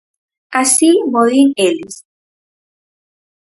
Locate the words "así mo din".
0.61-1.49